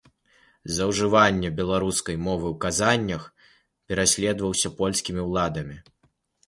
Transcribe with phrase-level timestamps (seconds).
[0.77, 3.23] За ўжыванне беларускай мовы ў казаннях
[3.93, 5.81] праследаваўся польскімі ўладамі.